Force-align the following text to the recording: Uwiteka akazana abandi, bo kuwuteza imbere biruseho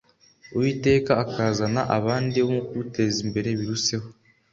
Uwiteka 0.55 1.11
akazana 1.23 1.81
abandi, 1.97 2.37
bo 2.47 2.57
kuwuteza 2.67 3.17
imbere 3.25 3.49
biruseho 3.59 4.07